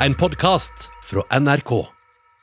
En 0.00 0.14
podkast 0.14 0.90
fra 1.02 1.22
NRK. 1.40 1.70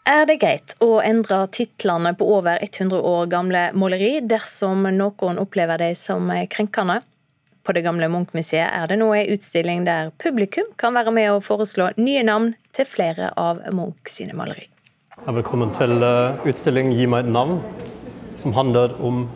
Er 0.09 0.24
det 0.25 0.40
greit 0.42 0.71
å 0.82 0.96
endre 1.05 1.44
titlene 1.54 2.16
på 2.18 2.26
over 2.33 2.58
100 2.66 2.98
år 2.98 3.28
gamle 3.29 3.62
måleri 3.78 4.24
dersom 4.26 4.87
noen 4.95 5.37
opplever 5.37 5.77
dem 5.77 5.93
som 5.93 6.31
krenkende? 6.50 6.97
På 7.61 7.77
Det 7.77 7.85
gamle 7.85 8.09
Munch-museet 8.09 8.66
er 8.66 8.89
det 8.89 8.97
nå 8.97 9.11
en 9.13 9.29
utstilling 9.36 9.86
der 9.86 10.09
publikum 10.18 10.66
kan 10.81 10.97
være 10.97 11.13
med 11.13 11.29
å 11.29 11.43
foreslå 11.45 11.91
nye 12.02 12.25
navn 12.25 12.55
til 12.73 12.89
flere 12.89 13.29
av 13.38 13.61
Munch 13.70 14.09
sine 14.09 14.33
maleri. 14.33 14.65
Velkommen 15.21 15.77
til 15.77 16.01
eh, 16.01 16.41
utstilling 16.49 16.89
'Gi 16.97 17.05
meg 17.05 17.27
et 17.27 17.33
navn', 17.38 17.61
som 18.35 18.57
handler 18.57 18.97
om 18.97 19.29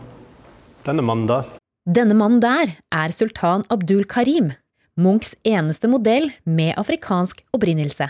denne 0.90 1.06
mannen 1.06 1.30
der. 1.30 1.46
Denne 1.86 2.18
mannen 2.18 2.42
der 2.42 2.80
er 2.92 3.14
sultan 3.14 3.62
Abdul 3.70 4.10
Karim, 4.10 4.56
Munchs 4.98 5.36
eneste 5.46 5.88
modell 5.88 6.32
med 6.44 6.74
afrikansk 6.78 7.44
opprinnelse. 7.54 8.10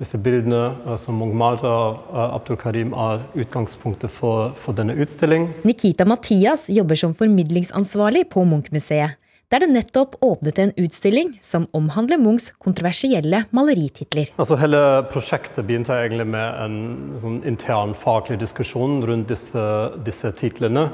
Disse 0.00 0.18
bildene 0.18 0.62
eh, 0.86 0.96
som 1.00 1.18
Munch 1.20 1.36
malte 1.36 1.68
av 1.68 1.98
eh, 2.08 2.36
Abdul 2.38 2.58
Karim, 2.60 2.94
er 2.96 3.26
utgangspunktet 3.44 4.10
for, 4.10 4.54
for 4.56 4.76
denne 4.76 4.96
utstillingen. 4.96 5.52
Nikita 5.68 6.06
Mathias 6.08 6.68
jobber 6.72 6.98
som 6.98 7.12
formidlingsansvarlig 7.18 8.24
på 8.32 8.46
Munch-museet, 8.48 9.18
der 9.52 9.60
det 9.60 9.68
nettopp 9.74 10.16
åpnet 10.24 10.58
en 10.62 10.72
utstilling 10.80 11.34
som 11.44 11.66
omhandler 11.76 12.16
Munchs 12.16 12.48
kontroversielle 12.56 13.44
malerititler. 13.52 14.32
Altså 14.40 14.56
Hele 14.56 14.80
prosjektet 15.12 15.66
begynte 15.68 15.98
egentlig 16.00 16.30
med 16.32 16.64
en 16.64 16.78
sånn 17.20 17.42
intern 17.44 17.92
faglig 17.92 18.40
diskusjon 18.40 19.02
rundt 19.04 19.28
disse, 19.28 19.66
disse 20.08 20.32
titlene. 20.40 20.88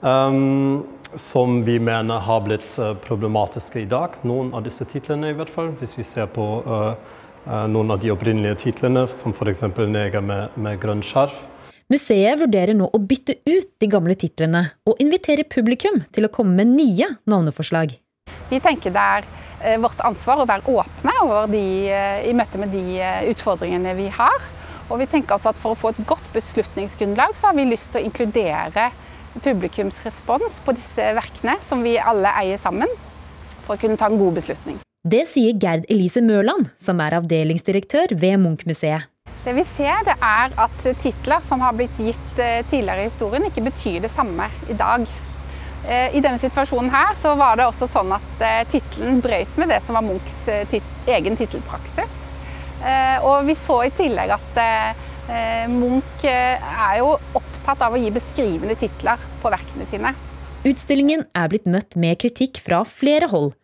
Um, 0.00 0.84
som 1.20 1.62
vi 1.64 1.78
mener 1.80 2.22
har 2.26 2.44
blitt 2.46 2.66
uh, 2.78 2.92
problematiske 3.04 3.82
i 3.82 3.88
dag. 3.90 4.18
Noen 4.22 4.52
av 4.54 4.64
disse 4.66 4.86
titlene, 4.88 5.30
i 5.32 5.38
hvert 5.38 5.52
fall. 5.52 5.72
Hvis 5.80 5.96
vi 5.98 6.06
ser 6.06 6.30
på 6.32 6.44
uh, 6.66 6.94
uh, 7.46 7.64
noen 7.70 7.94
av 7.94 8.02
de 8.02 8.12
opprinnelige 8.14 8.60
titlene, 8.66 9.06
som 9.08 9.34
f.eks. 9.34 9.64
'Neger 9.64 10.24
med, 10.24 10.56
med 10.56 10.80
grønn 10.82 11.04
skjerf'. 11.04 11.42
Museet 11.92 12.40
vurderer 12.40 12.72
nå 12.72 12.86
å 12.88 12.98
bytte 12.98 13.36
ut 13.44 13.68
de 13.82 13.88
gamle 13.92 14.14
titlene 14.16 14.62
og 14.88 15.00
inviterer 15.04 15.44
publikum 15.44 15.98
til 16.16 16.24
å 16.24 16.32
komme 16.32 16.56
med 16.56 16.72
nye 16.72 17.10
navneforslag. 17.28 17.92
Vi 18.48 18.60
tenker 18.64 18.94
det 18.94 19.02
er 19.18 19.26
eh, 19.60 19.76
vårt 19.82 20.00
ansvar 20.00 20.40
å 20.40 20.46
være 20.48 20.64
åpne 20.80 21.14
de, 21.52 21.64
eh, 21.92 22.22
i 22.30 22.32
møte 22.36 22.60
med 22.62 22.72
de 22.72 23.00
eh, 23.00 23.28
utfordringene 23.34 23.92
vi 24.00 24.08
har. 24.16 24.46
Og 24.88 25.00
vi 25.00 25.08
tenker 25.12 25.36
altså 25.36 25.52
at 25.52 25.60
For 25.60 25.72
å 25.72 25.80
få 25.80 25.92
et 25.92 26.00
godt 26.08 26.24
beslutningsgrunnlag 26.32 27.36
så 27.36 27.50
har 27.50 27.58
vi 27.58 27.68
lyst 27.68 27.92
til 27.92 28.00
å 28.00 28.08
inkludere 28.08 28.90
publikumsrespons 29.42 30.60
på 30.64 30.74
disse 30.76 31.10
verkene, 31.16 31.58
som 31.64 31.82
vi 31.82 31.96
alle 31.98 32.30
eier 32.40 32.60
sammen, 32.60 32.90
for 33.64 33.76
å 33.76 33.80
kunne 33.80 33.98
ta 33.98 34.10
en 34.10 34.20
god 34.20 34.38
beslutning. 34.38 34.78
Det 35.04 35.26
sier 35.28 35.56
Gerd 35.60 35.84
Elise 35.92 36.22
Mørland, 36.24 36.70
som 36.80 37.00
er 37.04 37.18
avdelingsdirektør 37.18 38.14
ved 38.16 38.38
Munch-museet. 38.40 39.10
Det 39.44 39.52
vi 39.52 39.64
ser, 39.68 39.98
det 40.06 40.14
er 40.24 40.54
at 40.56 40.86
titler 41.02 41.42
som 41.44 41.60
har 41.60 41.74
blitt 41.76 41.98
gitt 42.00 42.38
eh, 42.40 42.62
tidligere 42.70 43.02
i 43.02 43.10
historien, 43.10 43.44
ikke 43.44 43.66
betyr 43.66 43.98
det 44.06 44.08
samme 44.08 44.46
i 44.72 44.76
dag. 44.78 45.04
Eh, 45.84 46.16
I 46.16 46.22
denne 46.24 46.40
situasjonen 46.40 46.88
her 46.94 47.12
så 47.20 47.34
var 47.36 47.60
det 47.60 47.66
også 47.68 47.90
sånn 47.92 48.14
at 48.16 48.44
eh, 48.48 48.62
tittelen 48.72 49.20
brøyt 49.20 49.60
med 49.60 49.68
det 49.74 49.82
som 49.84 49.98
var 49.98 50.06
Munchs 50.06 50.38
egen 50.48 51.36
tittelpraksis. 51.36 52.22
Og 53.24 53.46
vi 53.46 53.54
så 53.56 53.78
i 53.86 53.92
tillegg 53.96 54.32
at 54.34 54.58
Munch 55.72 56.24
er 56.28 56.98
jo 56.98 57.14
opptatt 57.64 57.86
av 57.86 57.94
å 57.96 58.00
gi 58.00 58.10
beskrivende 58.12 58.76
titler 58.76 59.20
på 59.40 59.48
verkene 59.52 59.86
sine. 59.88 60.12
Utstillingen 60.68 61.24
er 61.32 61.48
blitt 61.48 61.64
møtt 61.64 61.96
med 61.96 62.18
kritikk 62.20 62.60
fra 62.60 62.82
flere 62.84 63.30
hold. 63.32 63.54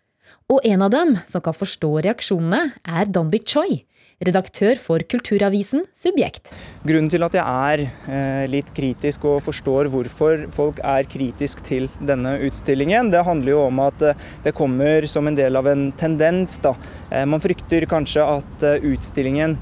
Og 0.48 0.64
en 0.64 0.82
av 0.86 0.92
dem 0.94 1.14
som 1.28 1.42
kan 1.44 1.54
forstå 1.54 2.00
reaksjonene, 2.06 2.72
er 2.88 3.10
Danby 3.12 3.42
Choi, 3.44 3.82
redaktør 4.24 4.78
for 4.80 5.04
kulturavisen 5.04 5.84
Subjekt. 5.96 6.48
Grunnen 6.84 7.10
til 7.12 7.24
at 7.26 7.36
jeg 7.36 7.44
er 7.44 7.82
eh, 7.84 8.46
litt 8.52 8.72
kritisk 8.76 9.26
og 9.28 9.42
forstår 9.44 9.90
hvorfor 9.92 10.46
folk 10.54 10.80
er 10.80 11.08
kritisk 11.08 11.60
til 11.66 11.90
denne 12.00 12.38
utstillingen, 12.46 13.12
det 13.12 13.24
handler 13.26 13.52
jo 13.52 13.66
om 13.66 13.82
at 13.84 14.06
eh, 14.06 14.28
det 14.46 14.56
kommer 14.56 15.08
som 15.12 15.28
en 15.28 15.36
del 15.36 15.60
av 15.60 15.68
en 15.68 15.90
tendens. 15.92 16.56
Da. 16.64 16.72
Eh, 17.10 17.28
man 17.28 17.42
frykter 17.42 17.88
kanskje 17.90 18.24
at 18.24 18.66
utstillingen 18.80 19.58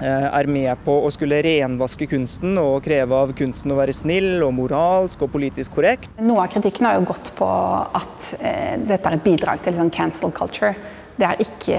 er 0.00 0.48
med 0.50 0.82
på 0.84 0.94
å 1.06 1.10
skulle 1.14 1.38
renvaske 1.44 2.08
kunsten 2.10 2.58
og 2.60 2.82
kreve 2.84 3.16
av 3.16 3.32
kunsten 3.38 3.72
å 3.72 3.78
være 3.78 3.94
snill 3.96 4.44
og 4.44 4.52
moralsk 4.58 5.24
og 5.24 5.32
politisk 5.32 5.78
korrekt. 5.78 6.10
Noe 6.20 6.44
av 6.44 6.52
kritikken 6.52 6.88
har 6.88 6.98
jo 6.98 7.06
gått 7.08 7.32
på 7.38 7.48
at 7.48 8.32
dette 8.36 9.00
er 9.00 9.16
et 9.16 9.24
bidrag 9.24 9.62
til 9.64 9.78
sånn 9.78 9.92
cancel 9.94 10.34
culture. 10.36 10.74
Det 11.16 11.24
er 11.24 11.40
ikke 11.40 11.78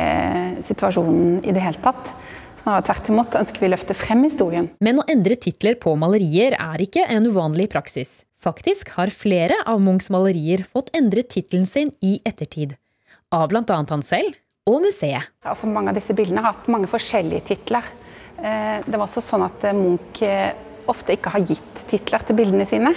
situasjonen 0.65 1.43
i 1.45 1.53
det 1.53 1.61
hele 1.61 1.81
tatt. 1.83 2.09
Snarere 2.57 2.87
tvert 2.87 3.11
imot 3.13 3.35
ønsker 3.37 3.61
vi 3.61 3.69
å 3.69 3.73
løfte 3.75 3.95
frem 3.97 4.23
historien. 4.25 4.71
Men 4.83 4.97
å 4.99 5.05
endre 5.07 5.37
titler 5.39 5.77
på 5.79 5.93
malerier 5.99 6.57
er 6.57 6.81
ikke 6.83 7.05
en 7.13 7.29
uvanlig 7.29 7.69
praksis. 7.71 8.23
Faktisk 8.37 8.91
har 8.97 9.13
flere 9.13 9.55
av 9.69 9.79
Munchs 9.81 10.09
malerier 10.13 10.65
fått 10.65 10.89
endret 10.97 11.29
tittelen 11.33 11.69
sin 11.69 11.93
i 12.01 12.17
ettertid. 12.25 12.75
Av 13.33 13.47
bl.a. 13.51 13.63
han 13.77 14.03
selv 14.05 14.35
og 14.67 14.81
museet. 14.83 15.29
Altså, 15.47 15.69
mange 15.71 15.93
av 15.93 15.97
disse 15.97 16.15
bildene 16.17 16.43
har 16.43 16.57
hatt 16.57 16.67
mange 16.71 16.89
forskjellige 16.91 17.45
titler. 17.53 17.87
Eh, 18.37 18.79
det 18.85 18.97
var 18.97 19.05
også 19.07 19.23
sånn 19.23 19.45
at 19.47 19.63
eh, 19.65 19.77
Munch 19.77 20.21
eh, 20.25 20.51
ofte 20.87 21.17
ikke 21.17 21.33
har 21.33 21.45
gitt 21.45 21.85
titler 21.89 22.25
til 22.25 22.37
bildene 22.37 22.67
sine. 22.67 22.93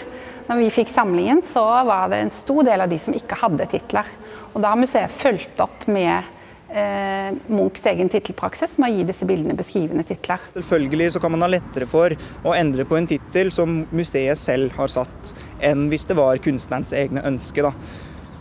Når 0.51 0.59
vi 0.59 0.73
fikk 0.75 0.91
samlingen, 0.91 1.45
så 1.47 1.63
var 1.87 2.11
det 2.11 2.25
en 2.25 2.35
stor 2.35 2.65
del 2.67 2.83
av 2.83 2.91
de 2.91 2.99
som 3.01 3.15
ikke 3.17 3.39
hadde 3.39 3.69
titler. 3.71 4.09
Og 4.53 4.61
da 4.63 4.73
har 4.73 4.81
museet 4.81 5.13
fulgt 5.15 5.63
opp 5.63 5.87
med 5.91 6.27
eh, 6.75 7.31
Munchs 7.51 7.87
egen 7.87 8.11
tittelpraksis 8.11 8.77
med 8.79 8.91
å 8.91 8.97
gi 8.99 9.07
disse 9.11 9.29
bildene 9.29 9.57
beskrivende 9.59 10.05
titler. 10.07 10.43
Selvfølgelig 10.57 11.13
så 11.15 11.23
kan 11.23 11.35
man 11.35 11.47
ha 11.47 11.51
lettere 11.51 11.89
for 11.91 12.15
å 12.45 12.55
endre 12.59 12.87
på 12.89 12.99
en 12.99 13.09
tittel 13.11 13.53
som 13.55 13.85
museet 13.95 14.39
selv 14.39 14.75
har 14.79 14.93
satt, 14.93 15.35
enn 15.63 15.89
hvis 15.93 16.09
det 16.11 16.19
var 16.19 16.43
kunstnerens 16.43 16.95
egne 16.97 17.25
ønske. 17.31 17.67
da. 17.67 17.75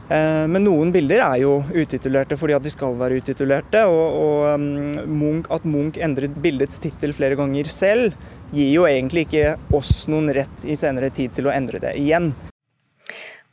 Eh, 0.10 0.46
men 0.50 0.66
noen 0.66 0.92
bilder 0.94 1.22
er 1.22 1.38
jo 1.44 1.60
utitulerte 1.70 2.38
fordi 2.40 2.56
at 2.58 2.66
de 2.66 2.74
skal 2.74 2.98
være 2.98 3.20
utitulerte. 3.22 3.86
Og, 3.86 4.20
og 4.24 4.46
um, 4.56 4.68
Munch, 5.06 5.50
at 5.54 5.66
Munch 5.70 6.02
endret 6.02 6.38
bildets 6.42 6.82
tittel 6.82 7.14
flere 7.14 7.38
ganger 7.38 7.70
selv, 7.70 8.18
gir 8.50 8.72
jo 8.74 8.88
egentlig 8.90 9.28
ikke 9.28 9.58
oss 9.78 10.08
noen 10.10 10.32
rett 10.34 10.66
i 10.66 10.78
senere 10.80 11.12
tid 11.14 11.36
til 11.38 11.50
å 11.50 11.54
endre 11.54 11.82
det 11.84 11.94
igjen. 12.02 12.32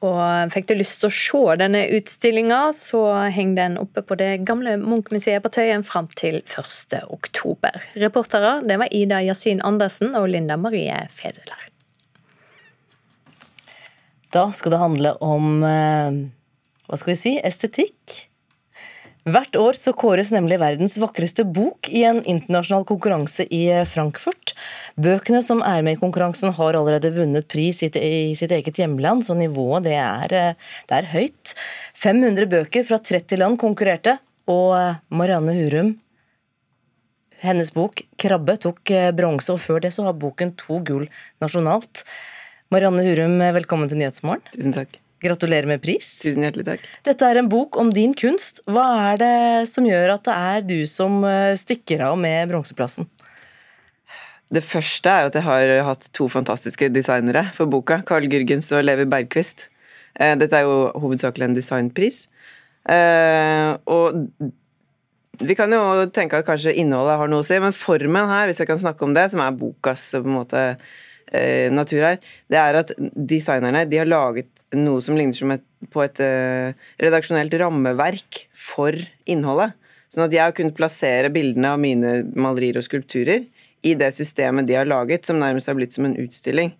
Og 0.04 0.52
fikk 0.52 0.68
du 0.68 0.74
lyst 0.76 1.00
til 1.00 1.08
å 1.08 1.14
se 1.16 1.54
denne 1.60 1.82
utstillinga, 1.96 2.58
så 2.76 3.02
henger 3.32 3.56
den 3.56 3.78
oppe 3.80 4.04
på 4.04 4.16
det 4.20 4.42
gamle 4.48 4.76
Munch-museet 4.80 5.44
på 5.44 5.52
Tøyen 5.56 5.84
fram 5.84 6.08
til 6.16 6.42
1. 6.42 6.98
oktober. 7.12 7.80
Reportere 7.96 8.58
det 8.68 8.76
var 8.80 8.92
Ida 8.92 9.22
Yasin 9.24 9.64
Andersen 9.64 10.12
og 10.16 10.28
Linda 10.32 10.58
Marie 10.60 11.00
Fedeler. 11.12 11.64
Da 14.36 14.50
skal 14.52 14.74
det 14.74 14.82
handle 14.82 15.14
om 15.24 15.64
eh, 15.64 16.20
hva 16.86 16.98
skal 16.98 17.14
vi 17.14 17.20
si 17.20 17.34
estetikk. 17.44 18.26
Hvert 19.26 19.56
år 19.58 19.74
så 19.74 19.90
kåres 19.90 20.28
nemlig 20.30 20.60
verdens 20.62 20.94
vakreste 21.02 21.42
bok 21.42 21.88
i 21.90 22.04
en 22.06 22.20
internasjonal 22.22 22.84
konkurranse 22.86 23.42
i 23.50 23.64
Frankfurt. 23.90 24.52
Bøkene 24.94 25.40
som 25.42 25.64
er 25.66 25.82
med 25.82 25.96
i 25.96 25.98
konkurransen 25.98 26.54
har 26.54 26.78
allerede 26.78 27.10
vunnet 27.16 27.48
pris 27.50 27.82
i 27.82 27.88
sitt 28.38 28.54
eget 28.54 28.78
hjemland, 28.78 29.26
så 29.26 29.34
nivået 29.34 29.88
det 29.88 29.96
er, 29.98 30.54
det 30.86 30.98
er 31.00 31.10
høyt. 31.10 31.56
500 31.98 32.46
bøker 32.54 32.86
fra 32.86 33.00
30 33.02 33.42
land 33.42 33.58
konkurrerte, 33.58 34.20
og 34.46 35.02
Marianne 35.10 35.56
Hurum 35.58 35.96
hennes 37.42 37.72
bok 37.74 38.04
'Krabbe' 38.16 38.56
tok 38.62 38.92
bronse, 39.18 39.50
og 39.52 39.60
før 39.60 39.82
det 39.82 39.92
så 39.92 40.06
har 40.06 40.14
boken 40.14 40.54
to 40.56 40.78
gull 40.86 41.08
nasjonalt. 41.42 42.04
Marianne 42.70 43.02
Hurum, 43.06 43.38
velkommen 43.58 43.90
til 43.90 43.98
Nyhetsmorgen. 43.98 44.46
Tusen 44.54 44.74
takk. 44.76 45.00
Gratulerer 45.22 45.68
med 45.68 45.80
pris. 45.80 46.08
Tusen 46.20 46.44
hjertelig 46.44 46.66
takk. 46.66 46.88
Dette 47.06 47.28
er 47.28 47.40
en 47.40 47.48
bok 47.48 47.78
om 47.80 47.88
din 47.94 48.12
kunst. 48.16 48.60
Hva 48.68 48.84
er 49.12 49.20
det 49.22 49.36
som 49.70 49.86
gjør 49.88 50.16
at 50.18 50.26
det 50.28 50.34
er 50.36 50.66
du 50.66 50.78
som 50.90 51.22
eh, 51.24 51.54
stikker 51.56 52.04
av 52.10 52.18
med 52.20 52.50
bronseplassen? 52.52 53.08
Det 54.52 54.62
første 54.62 55.10
er 55.10 55.26
at 55.26 55.34
jeg 55.34 55.46
har 55.46 55.72
hatt 55.88 56.06
to 56.14 56.28
fantastiske 56.30 56.90
designere 56.94 57.48
for 57.56 57.70
boka. 57.70 58.02
Carl 58.06 58.28
Gürgens 58.30 58.68
og 58.76 58.84
Levi 58.84 59.08
Bergquist. 59.08 59.70
Eh, 60.20 60.36
dette 60.38 60.60
er 60.60 60.68
jo 60.68 60.92
hovedsakelig 61.00 61.48
en 61.48 61.56
designpris. 61.56 62.26
Eh, 62.86 63.72
og 63.90 64.20
vi 65.40 65.56
kan 65.58 65.72
jo 65.72 66.06
tenke 66.14 66.38
at 66.38 66.46
kanskje 66.46 66.76
innholdet 66.80 67.18
har 67.20 67.32
noe 67.32 67.42
å 67.42 67.46
si, 67.46 67.58
men 67.60 67.74
formen 67.74 68.30
her, 68.30 68.46
hvis 68.48 68.62
jeg 68.62 68.70
kan 68.70 68.80
snakke 68.80 69.04
om 69.04 69.16
det, 69.16 69.26
som 69.32 69.42
er 69.44 69.58
bokas 69.58 70.08
på 70.14 70.24
en 70.24 70.38
måte 70.38 70.62
natur 71.74 72.04
her, 72.06 72.20
det 72.52 72.58
er 72.60 72.78
at 72.78 72.92
designerne 73.16 73.82
de 73.90 73.98
har 73.98 74.06
laget 74.06 74.50
noe 74.74 75.02
som 75.02 75.16
ligner 75.18 75.56
et, 75.56 75.64
på 75.92 76.02
et 76.04 76.20
eh, 76.22 76.74
redaksjonelt 77.02 77.54
rammeverk 77.60 78.46
for 78.54 78.96
innholdet. 79.28 79.76
Sånn 80.12 80.26
at 80.26 80.34
jeg 80.34 80.44
har 80.44 80.54
kunnet 80.56 80.76
plassere 80.76 81.32
bildene 81.34 81.72
av 81.74 81.82
mine 81.82 82.18
malerier 82.38 82.78
og 82.78 82.86
skulpturer 82.86 83.46
i 83.86 83.94
det 83.98 84.12
systemet 84.14 84.66
de 84.68 84.78
har 84.78 84.88
laget, 84.88 85.26
som 85.26 85.38
nærmest 85.40 85.70
har 85.70 85.76
blitt 85.78 85.96
som 85.96 86.06
en 86.08 86.16
utstilling. 86.18 86.72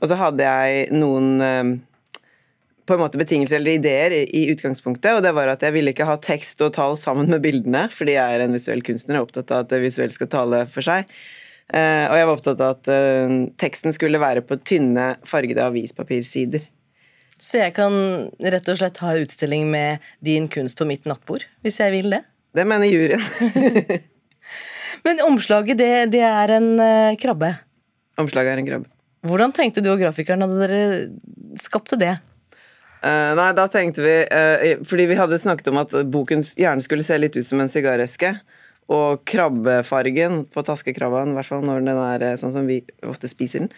Og 0.00 0.10
så 0.10 0.18
hadde 0.20 0.44
jeg 0.44 0.88
noen 0.92 1.28
uh, 1.40 1.70
på 2.86 2.96
en 2.96 3.02
måte 3.02 3.20
betingelser 3.20 3.58
eller 3.58 3.78
ideer 3.78 4.14
i, 4.18 4.44
utgangspunktet, 4.52 5.16
og 5.16 5.24
det 5.24 5.32
var 5.36 5.50
at 5.52 5.64
jeg 5.64 5.74
ville 5.74 5.92
ikke 5.94 6.08
ha 6.08 6.18
tekst 6.20 6.60
og 6.64 6.74
tall 6.76 6.98
sammen 7.00 7.30
med 7.32 7.42
bildene, 7.44 7.86
fordi 7.92 8.16
jeg 8.16 8.36
er 8.36 8.44
en 8.44 8.56
visuell 8.56 8.84
kunstner 8.86 9.18
og 9.20 9.28
opptatt 9.28 9.52
av 9.54 9.64
at 9.64 9.72
det 9.72 9.82
visuelle 9.84 10.14
skal 10.14 10.30
tale 10.32 10.62
for 10.70 10.86
seg. 10.86 11.08
Uh, 11.66 12.06
og 12.06 12.14
jeg 12.14 12.26
var 12.28 12.32
opptatt 12.36 12.60
av 12.62 12.76
at 12.76 12.88
uh, 12.90 13.36
teksten 13.58 13.94
skulle 13.94 14.20
være 14.22 14.44
på 14.46 14.58
tynne, 14.62 15.16
fargede 15.26 15.64
avispapirsider. 15.66 16.68
Så 17.42 17.60
jeg 17.60 17.74
kan 17.76 17.96
rett 18.40 18.68
og 18.70 18.78
slett 18.78 19.00
ha 19.02 19.16
utstilling 19.18 19.66
med 19.72 20.04
din 20.24 20.46
kunst 20.48 20.78
på 20.78 20.86
mitt 20.88 21.04
nattbord, 21.08 21.44
hvis 21.66 21.80
jeg 21.82 21.92
vil 21.92 22.14
det? 22.14 22.22
Det 22.56 22.64
mener 22.64 22.88
juryen. 22.88 23.20
Men 25.06 25.20
omslaget, 25.26 25.76
det, 25.78 25.90
det 26.14 26.22
er 26.24 26.54
en 26.56 26.70
uh, 26.80 27.16
krabbe? 27.20 27.50
Omslaget 28.20 28.54
er 28.54 28.62
en 28.62 28.70
krabbe. 28.70 28.92
Hvordan 29.26 29.52
tenkte 29.54 29.82
du 29.82 29.90
og 29.92 30.00
grafikeren 30.00 30.44
da 30.44 30.48
dere 30.62 30.80
skapte 31.60 31.98
det? 32.00 32.14
Uh, 33.02 33.34
nei, 33.36 33.50
da 33.58 33.66
tenkte 33.70 34.02
vi 34.02 34.14
uh, 34.24 34.80
Fordi 34.88 35.04
vi 35.10 35.18
hadde 35.18 35.38
snakket 35.38 35.68
om 35.70 35.82
at 35.82 35.92
boken 36.10 36.40
gjerne 36.56 36.82
skulle 36.82 37.04
se 37.06 37.18
litt 37.20 37.36
ut 37.36 37.46
som 37.46 37.60
en 37.60 37.70
sigareske. 37.70 38.32
Og 38.92 39.22
krabbefargen 39.26 40.44
på 40.54 40.62
taskekrabben, 40.62 41.32
i 41.32 41.38
hvert 41.38 41.48
fall 41.48 41.64
når 41.66 41.82
den 41.82 41.98
er 41.98 42.26
sånn 42.38 42.54
som 42.54 42.68
vi 42.68 42.78
ofte 43.06 43.26
spiser 43.26 43.64
den, 43.64 43.72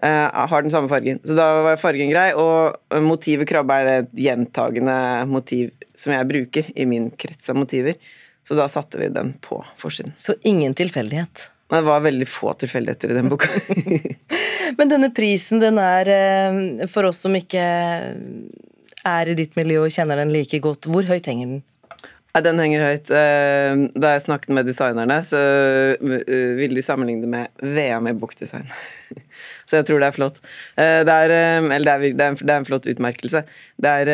uh, 0.00 0.32
har 0.32 0.64
den 0.64 0.72
samme 0.72 0.88
fargen. 0.88 1.20
Så 1.20 1.36
da 1.36 1.50
var 1.66 1.80
fargen 1.80 2.08
grei, 2.08 2.30
og 2.32 2.78
motivet 3.04 3.48
krabbe 3.50 3.76
er 3.82 3.90
et 3.98 4.14
gjentagende 4.26 4.96
motiv 5.28 5.74
som 5.92 6.14
jeg 6.16 6.30
bruker 6.30 6.70
i 6.72 6.88
min 6.88 7.10
krets 7.12 7.52
av 7.52 7.60
motiver. 7.60 8.00
Så 8.44 8.56
da 8.56 8.68
satte 8.68 9.00
vi 9.00 9.08
den 9.12 9.34
på 9.44 9.60
forsiden. 9.80 10.12
Så 10.16 10.36
ingen 10.42 10.74
tilfeldighet? 10.76 11.50
Men 11.68 11.84
det 11.84 11.90
var 11.90 12.00
veldig 12.04 12.28
få 12.28 12.52
tilfeldigheter 12.60 13.10
i 13.10 13.14
den 13.14 13.28
boka. 13.28 13.48
Men 14.78 14.90
denne 14.90 15.08
prisen, 15.16 15.60
den 15.62 15.80
er 15.80 16.10
eh, 16.12 16.88
for 16.92 17.08
oss 17.08 17.22
som 17.24 17.36
ikke 17.36 17.64
er 19.04 19.30
i 19.30 19.36
ditt 19.38 19.56
miljø 19.56 19.84
og 19.84 19.94
kjenner 19.94 20.20
den 20.20 20.32
like 20.32 20.60
godt, 20.64 20.88
hvor 20.88 21.08
høyt 21.08 21.28
henger 21.30 21.54
den? 21.54 21.62
Den 22.42 22.58
henger 22.58 22.82
høyt. 22.82 23.10
Eh, 23.14 23.82
da 23.94 24.14
jeg 24.16 24.24
snakket 24.24 24.54
med 24.56 24.66
designerne, 24.66 25.20
så 25.22 25.38
eh, 25.94 26.54
ville 26.58 26.74
de 26.74 26.82
sammenligne 26.82 27.22
det 27.22 27.30
med 27.30 27.66
VM 27.76 28.08
i 28.10 28.14
bokdesign. 28.18 28.66
Så 29.64 29.78
jeg 29.78 29.86
tror 29.88 30.02
det 30.02 30.08
er 30.10 30.14
flott. 30.14 30.38
Det 30.76 31.12
er, 31.14 31.32
eller 31.72 31.86
det 31.86 31.92
er, 31.94 32.16
det 32.18 32.24
er, 32.26 32.58
en, 32.58 32.66
flott 32.68 32.84
utmerkelse. 32.90 33.40
Det 33.80 33.92
er 34.02 34.10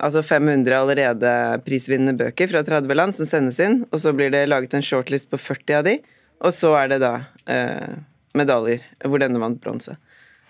altså 0.00 0.22
500 0.24 0.72
allerede 0.72 1.32
prisvinnende 1.66 2.16
bøker 2.16 2.48
fra 2.48 2.62
30 2.64 2.96
land 2.96 3.12
som 3.14 3.28
sendes 3.28 3.60
inn, 3.60 3.82
og 3.92 4.00
så 4.00 4.14
blir 4.16 4.32
det 4.32 4.46
laget 4.48 4.72
en 4.74 4.84
shortlist 4.84 5.28
på 5.28 5.36
40 5.36 5.76
av 5.76 5.84
de. 5.84 5.98
Og 6.44 6.52
så 6.56 6.72
er 6.80 6.90
det 6.92 7.00
da 7.04 7.12
eh, 7.48 7.96
medaljer, 8.36 8.84
hvor 9.04 9.22
denne 9.22 9.40
vant 9.40 9.60
bronse. 9.62 9.96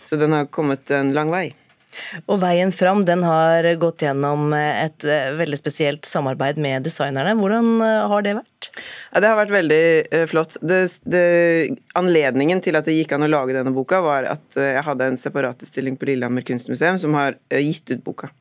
Så 0.07 0.19
den 0.21 0.35
har 0.35 0.51
kommet 0.55 0.91
en 0.95 1.13
lang 1.15 1.31
vei. 1.35 1.49
Og 2.27 2.41
veien 2.43 2.73
fram 2.75 3.05
den 3.09 3.25
har 3.27 3.67
gått 3.81 4.05
gjennom 4.07 4.51
et 4.57 5.07
eh, 5.09 5.31
veldig 5.39 5.59
spesielt 5.61 6.09
samarbeid 6.09 6.61
med 6.63 6.87
designerne. 6.87 7.37
Hvordan 7.41 7.71
eh, 7.85 8.07
har 8.13 8.27
det 8.27 8.37
vært? 8.41 8.71
Ja, 9.13 9.23
det 9.23 9.31
har 9.31 9.39
vært 9.41 9.55
veldig 9.55 9.85
uh, 10.13 10.25
flott. 10.31 10.59
Det, 10.61 10.81
det, 11.09 11.23
anledningen 11.99 12.61
til 12.65 12.79
at 12.79 12.89
det 12.89 12.97
gikk 12.97 13.17
an 13.17 13.27
å 13.27 13.31
lage 13.31 13.57
denne 13.57 13.75
boka, 13.77 14.03
var 14.05 14.29
at 14.37 14.59
jeg 14.59 14.85
hadde 14.87 15.13
en 15.13 15.21
separatutstilling 15.21 15.97
på 16.01 16.11
Lillehammer 16.11 16.45
kunstmuseum 16.47 17.01
som 17.01 17.17
har 17.17 17.39
gitt 17.51 17.91
ut 17.95 18.05
boka. 18.05 18.33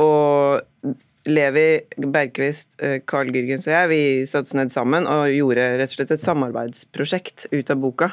og 0.00 0.96
Levi 1.28 1.80
Bergquist, 1.96 2.82
eh, 2.82 3.00
Carl 3.04 3.28
Gürgens 3.28 3.66
og 3.68 3.74
jeg 3.74 3.88
vi 3.90 4.02
satte 4.26 4.48
oss 4.48 4.56
ned 4.56 4.72
sammen 4.72 5.06
og 5.10 5.28
gjorde 5.28 5.66
rett 5.76 5.92
og 5.92 5.98
slett 5.98 6.14
et 6.16 6.22
samarbeidsprosjekt 6.22 7.50
ut 7.52 7.72
av 7.72 7.80
boka. 7.82 8.12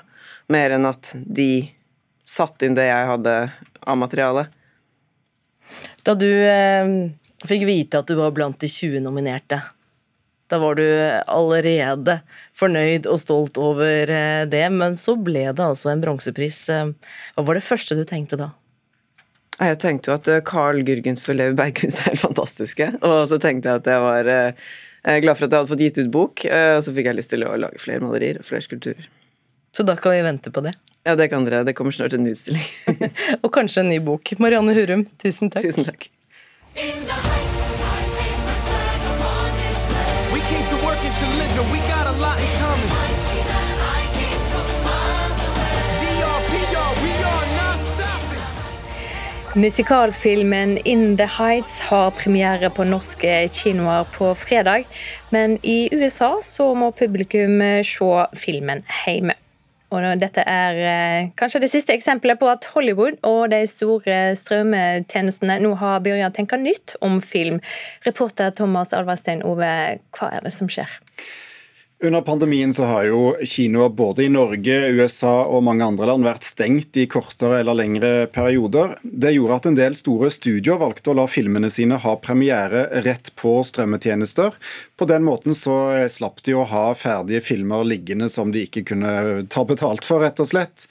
Mer 0.51 0.75
enn 0.75 0.88
at 0.88 1.13
de 1.15 1.69
satte 2.27 2.68
inn 2.68 2.75
det 2.77 2.89
jeg 2.89 3.07
hadde 3.12 3.38
av 3.88 3.97
materiale. 4.00 4.47
Da 6.03 6.15
du 6.15 6.27
eh, 6.27 6.91
fikk 7.47 7.65
vite 7.68 8.01
at 8.01 8.12
du 8.12 8.18
var 8.19 8.35
blant 8.35 8.59
de 8.59 8.69
20 8.71 9.03
nominerte, 9.06 9.62
da 10.47 10.57
var 10.57 10.77
du 10.79 10.85
allerede 11.27 12.21
fornøyd 12.56 13.07
og 13.12 13.19
stolt 13.19 13.59
over 13.59 14.07
eh, 14.07 14.45
det, 14.47 14.63
men 14.71 14.95
så 15.00 15.18
ble 15.19 15.50
det 15.51 15.63
altså 15.63 15.91
en 15.91 16.03
bronsepris. 16.03 16.62
Eh, 16.71 16.94
hva 17.35 17.45
var 17.50 17.59
det 17.59 17.65
første 17.68 17.97
du 17.97 18.06
tenkte 18.07 18.39
da? 18.39 18.53
Jeg 19.57 19.80
tenkte 19.81 20.12
jo 20.12 20.15
at 20.15 20.30
eh, 20.31 20.44
Carl 20.47 20.80
Gurgens 20.88 21.27
og 21.27 21.39
Lev 21.39 21.57
Bergkunst 21.59 22.00
er 22.00 22.13
helt 22.13 22.23
fantastiske. 22.23 22.94
Og 23.01 23.19
så 23.31 23.41
tenkte 23.44 23.73
jeg 23.73 23.83
at 23.83 23.91
jeg 23.91 24.06
var 24.06 24.31
glad 25.23 25.39
for 25.39 25.47
at 25.47 25.51
jeg 25.51 25.59
hadde 25.59 25.71
fått 25.73 25.83
gitt 25.83 26.00
ut 26.00 26.12
bok, 26.12 26.47
og 26.47 26.81
så 26.83 26.91
fikk 26.95 27.12
jeg 27.12 27.15
lyst 27.19 27.31
til 27.31 27.45
å 27.47 27.53
lage 27.59 27.80
flere 27.80 28.03
malerier 28.03 28.39
og 28.41 28.47
flere 28.47 28.63
skulpturer. 28.65 29.07
Så 29.75 29.85
da 29.88 29.95
kan 30.00 30.15
vi 30.15 30.23
vente 30.25 30.51
på 30.51 30.63
det? 30.65 30.73
Ja, 31.07 31.15
det 31.15 31.27
kan 31.27 31.45
dere. 31.45 31.63
Det 31.63 31.74
kommer 31.74 31.92
snart 31.92 32.13
en 32.13 32.27
utstilling. 32.27 32.63
og 33.44 33.51
kanskje 33.56 33.80
en 33.80 33.89
ny 33.94 34.00
bok. 34.04 34.33
Marianne 34.44 34.74
Hurum, 34.75 35.06
tusen 35.24 35.48
takk. 35.48 35.63
Tusen 35.63 35.88
takk. 35.88 36.09
Musikalfilmen 49.56 50.77
In 50.77 51.18
the 51.18 51.31
Heights 51.39 51.80
har 51.88 52.12
premiere 52.19 52.69
på 52.69 52.83
norske 52.83 53.48
kinoer 53.48 54.04
på 54.12 54.36
fredag. 54.36 54.92
Men 55.31 55.56
i 55.63 55.88
USA 55.95 56.36
så 56.44 56.74
må 56.75 56.92
publikum 56.92 57.62
se 57.95 58.13
filmen 58.36 58.83
hjemme. 59.06 59.39
Og 59.95 60.04
dette 60.19 60.44
er 60.44 60.80
eh, 60.84 61.30
kanskje 61.39 61.62
det 61.63 61.72
siste 61.72 61.95
eksempelet 61.95 62.39
på 62.42 62.50
at 62.51 62.68
Hollywood 62.74 63.22
og 63.28 63.54
de 63.54 63.62
store 63.69 64.36
strømmetjenestene 64.36 65.62
nå 65.63 65.74
har 65.80 66.01
begynt 66.04 66.28
å 66.28 66.36
tenke 66.36 66.60
nytt 66.60 66.98
om 67.06 67.22
film. 67.24 67.62
Reporter 68.07 68.51
Thomas 68.51 68.92
Alvarstein 68.98 69.45
Ove, 69.48 69.72
hva 70.18 70.31
er 70.36 70.44
det 70.44 70.51
som 70.56 70.68
skjer? 70.72 70.92
Under 72.03 72.21
pandemien 72.21 72.73
så 72.73 72.83
har 72.85 73.07
jo 73.09 73.21
kinoer 73.41 73.89
både 73.89 74.27
i 74.27 74.29
Norge, 74.29 74.75
USA 74.94 75.31
og 75.49 75.63
mange 75.65 75.81
andre 75.81 76.05
land 76.05 76.27
vært 76.27 76.44
stengt 76.45 76.94
i 77.01 77.07
kortere 77.09 77.63
eller 77.63 77.73
lengre 77.79 78.11
perioder. 78.29 78.94
Det 79.01 79.31
gjorde 79.33 79.57
at 79.57 79.65
en 79.65 79.77
del 79.79 79.97
store 79.97 80.29
studioer 80.29 80.77
valgte 80.77 81.09
å 81.09 81.15
la 81.17 81.25
filmene 81.25 81.71
sine 81.73 81.97
ha 82.03 82.13
premiere 82.21 82.83
rett 83.01 83.31
på 83.41 83.55
strømmetjenester. 83.65 84.53
På 84.94 85.07
den 85.09 85.25
måten 85.25 85.57
så 85.57 85.79
slapp 86.13 86.45
de 86.45 86.53
å 86.53 86.67
ha 86.69 86.83
ferdige 86.94 87.41
filmer 87.47 87.81
liggende 87.89 88.29
som 88.29 88.53
de 88.53 88.67
ikke 88.67 88.85
kunne 88.94 89.17
ta 89.49 89.65
betalt 89.65 90.05
for, 90.05 90.21
rett 90.21 90.38
og 90.38 90.51
slett. 90.53 90.85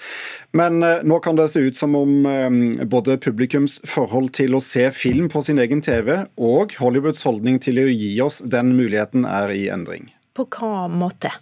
Men 0.58 0.82
eh, 0.82 1.06
nå 1.06 1.20
kan 1.22 1.38
det 1.38 1.52
se 1.54 1.62
ut 1.62 1.78
som 1.78 1.94
om 1.94 2.26
eh, 2.26 2.82
både 2.82 3.20
publikums 3.22 3.78
forhold 3.86 4.34
til 4.42 4.58
å 4.58 4.64
se 4.64 4.90
film 4.90 5.30
på 5.30 5.46
sin 5.46 5.62
egen 5.62 5.86
TV 5.86 6.24
og 6.34 6.74
Hollywoods 6.82 7.22
holdning 7.30 7.62
til 7.62 7.84
å 7.84 7.90
gi 7.94 8.16
oss 8.26 8.42
den 8.42 8.74
muligheten 8.74 9.22
er 9.22 9.54
i 9.54 9.68
endring. 9.70 10.15
På 10.36 10.44
hva 10.52 10.86
måte? 10.92 11.32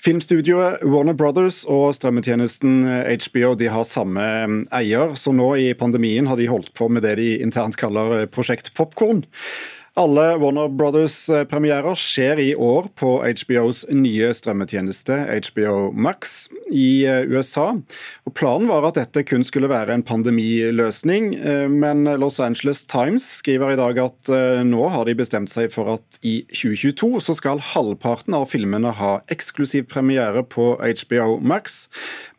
Filmstudioet 0.00 0.80
Warner 0.86 1.16
Brothers 1.18 1.58
og 1.68 1.90
strømmetjenesten 1.92 2.86
HBO 3.26 3.50
de 3.58 3.68
har 3.68 3.84
samme 3.84 4.22
eier, 4.72 5.12
så 5.18 5.34
nå 5.36 5.50
i 5.60 5.66
pandemien 5.76 6.30
har 6.30 6.40
de 6.40 6.48
holdt 6.48 6.70
på 6.78 6.88
med 6.88 7.04
det 7.04 7.18
de 7.20 7.34
internt 7.44 7.76
kaller 7.80 8.24
Prosjekt 8.32 8.72
Popkorn. 8.78 9.26
Alle 10.00 10.38
Warner 10.40 10.70
Brothers-premierer 10.72 11.96
skjer 11.98 12.38
i 12.40 12.52
år 12.56 12.86
på 12.96 13.18
HBOs 13.20 13.82
nye 13.92 14.30
strømmetjeneste 14.32 15.16
HBO 15.50 15.90
Max 15.92 16.46
i 16.72 17.02
eh, 17.04 17.26
USA. 17.28 17.66
Og 18.24 18.32
planen 18.38 18.70
var 18.70 18.86
at 18.88 18.96
dette 18.96 19.26
kun 19.28 19.44
skulle 19.44 19.68
være 19.68 19.92
en 19.92 20.04
pandemiløsning, 20.06 21.34
eh, 21.36 21.66
men 21.68 22.08
Los 22.22 22.40
Angeles 22.40 22.86
Times 22.88 23.26
skriver 23.42 23.74
i 23.74 23.80
dag 23.82 24.00
at 24.06 24.30
eh, 24.32 24.62
nå 24.64 24.86
har 24.94 25.04
de 25.04 25.18
bestemt 25.18 25.52
seg 25.52 25.68
for 25.74 25.92
at 25.98 26.20
i 26.24 26.38
2022 26.48 27.20
så 27.26 27.36
skal 27.36 27.60
halvparten 27.74 28.38
av 28.38 28.48
filmene 28.48 28.94
ha 28.96 29.18
eksklusiv 29.28 29.90
premiere 29.92 30.46
på 30.48 30.78
HBO 30.80 31.34
Max, 31.44 31.90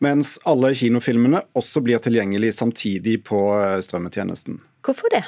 mens 0.02 0.40
alle 0.50 0.74
kinofilmene 0.82 1.44
også 1.54 1.86
blir 1.86 2.02
tilgjengelig 2.02 2.56
samtidig 2.58 3.20
på 3.30 3.44
strømmetjenesten. 3.86 4.64
Hvorfor 4.82 5.14
det? 5.14 5.28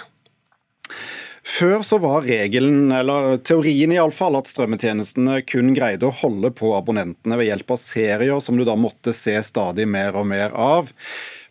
Før 1.44 1.82
så 1.84 1.98
var 2.00 2.24
regelen, 2.24 2.88
eller 2.96 3.36
teorien 3.44 3.92
iallfall, 3.92 4.38
at 4.40 4.48
strømmetjenestene 4.48 5.42
kun 5.44 5.74
greide 5.76 6.08
å 6.08 6.16
holde 6.24 6.54
på 6.56 6.72
abonnentene 6.78 7.36
ved 7.40 7.50
hjelp 7.50 7.74
av 7.76 7.82
serier 7.82 8.40
som 8.44 8.56
du 8.56 8.64
da 8.68 8.78
måtte 8.80 9.12
se 9.16 9.36
stadig 9.44 9.86
mer 9.92 10.16
og 10.16 10.30
mer 10.32 10.56
av. 10.56 10.94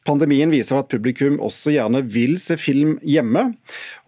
Pandemien 0.02 0.50
viser 0.50 0.80
at 0.80 0.88
publikum 0.90 1.36
også 1.42 1.70
gjerne 1.76 2.00
vil 2.10 2.34
se 2.42 2.56
film 2.58 2.96
hjemme, 3.06 3.52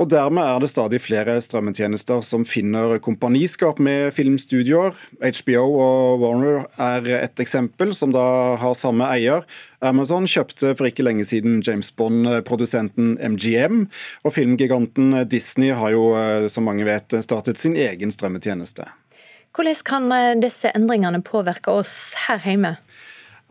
og 0.02 0.08
dermed 0.10 0.42
er 0.42 0.64
det 0.64 0.70
stadig 0.72 0.98
flere 1.04 1.36
strømmetjenester 1.44 2.24
som 2.26 2.42
finner 2.48 2.96
kompaniskap 3.04 3.78
med 3.78 4.10
filmstudioer. 4.16 4.98
HBO 5.22 5.62
og 5.84 6.24
Warner 6.24 6.64
er 6.82 7.06
et 7.20 7.44
eksempel, 7.44 7.94
som 7.94 8.10
da 8.14 8.24
har 8.58 8.74
samme 8.78 9.06
eier. 9.14 9.46
Amazon 9.86 10.26
kjøpte 10.26 10.74
for 10.74 10.90
ikke 10.90 11.06
lenge 11.06 11.28
siden 11.28 11.62
James 11.62 11.92
Bond-produsenten 11.94 13.14
MGM, 13.22 13.86
og 14.26 14.34
filmgiganten 14.34 15.14
Disney 15.30 15.70
har 15.78 15.94
jo, 15.94 16.10
eh, 16.18 16.50
som 16.50 16.66
mange 16.66 16.88
vet, 16.88 17.14
startet 17.22 17.60
sin 17.60 17.78
egen 17.78 18.10
strømmetjeneste. 18.10 18.88
Hvordan 19.54 19.82
kan 19.86 20.10
eh, 20.10 20.34
disse 20.42 20.74
endringene 20.74 21.22
påvirke 21.22 21.70
oss 21.70 22.16
her 22.26 22.42
hjemme? 22.42 22.74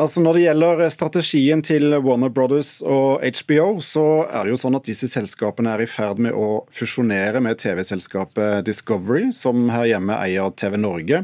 Altså 0.01 0.23
Når 0.25 0.33
det 0.33 0.45
gjelder 0.47 0.79
strategien 0.89 1.61
til 1.61 1.93
Warner 2.01 2.31
Brothers 2.33 2.79
og 2.81 3.21
HBO, 3.21 3.75
så 3.77 4.25
er 4.25 4.47
det 4.47 4.55
jo 4.55 4.61
sånn 4.63 4.79
at 4.79 4.87
disse 4.89 5.05
selskapene 5.11 5.75
er 5.75 5.83
i 5.83 5.89
ferd 5.89 6.17
med 6.17 6.33
å 6.33 6.63
fusjonere 6.73 7.43
med 7.45 7.59
TV-selskapet 7.61 8.65
Discovery, 8.65 9.29
som 9.35 9.67
her 9.69 9.91
hjemme 9.91 10.17
eier 10.17 10.49
TV 10.57 10.79
Norge. 10.81 11.21